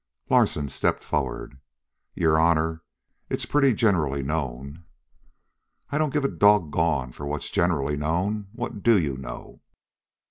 Larsen 0.31 0.67
stepped 0.67 1.03
forward. 1.03 1.59
"Your 2.15 2.39
honor, 2.39 2.81
it's 3.29 3.45
pretty 3.45 3.75
generally 3.75 4.23
known" 4.23 4.83
"I 5.91 5.99
don't 5.99 6.11
give 6.11 6.25
a 6.25 6.27
doggone 6.27 7.11
for 7.11 7.27
what's 7.27 7.51
generally 7.51 7.97
known. 7.97 8.47
What 8.51 8.81
d'you 8.81 9.15
know?" 9.15 9.61